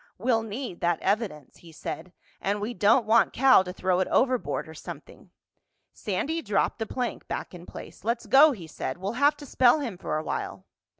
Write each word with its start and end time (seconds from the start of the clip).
"We'll 0.17 0.41
need 0.41 0.81
that 0.81 0.99
evidence," 1.01 1.57
he 1.57 1.71
said, 1.71 2.11
"and 2.41 2.59
we 2.59 2.73
don't 2.73 3.05
want 3.05 3.33
Cal 3.33 3.63
to 3.63 3.71
throw 3.71 3.99
it 3.99 4.07
overboard 4.07 4.67
or 4.67 4.73
something." 4.73 5.29
Sandy 5.93 6.41
dropped 6.41 6.79
the 6.79 6.87
plank 6.87 7.27
back 7.27 7.53
in 7.53 7.67
place. 7.67 8.03
"Let's 8.03 8.25
go," 8.25 8.51
he 8.51 8.65
said. 8.65 8.97
"We'll 8.97 9.13
have 9.21 9.37
to 9.37 9.45
spell 9.45 9.79
him 9.79 9.99
for 9.99 10.17
a 10.17 10.23
while." 10.23 10.65